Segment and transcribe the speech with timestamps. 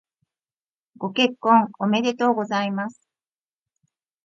[0.97, 3.07] ご結婚おめでとうございます。